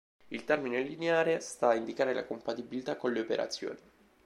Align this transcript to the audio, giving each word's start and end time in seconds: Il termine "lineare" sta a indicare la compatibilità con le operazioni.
Il 0.31 0.45
termine 0.45 0.81
"lineare" 0.81 1.39
sta 1.41 1.67
a 1.69 1.75
indicare 1.75 2.15
la 2.15 2.25
compatibilità 2.25 2.97
con 2.97 3.13
le 3.13 3.19
operazioni. 3.19 3.77